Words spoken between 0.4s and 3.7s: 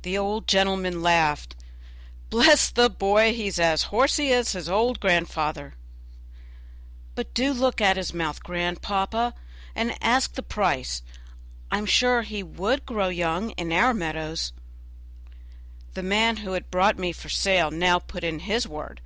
gentleman laughed. "Bless the boy! he is